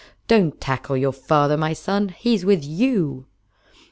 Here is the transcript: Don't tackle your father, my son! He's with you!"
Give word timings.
Don't 0.27 0.59
tackle 0.59 0.97
your 0.97 1.11
father, 1.11 1.55
my 1.57 1.73
son! 1.73 2.09
He's 2.09 2.43
with 2.43 2.63
you!" 2.65 3.27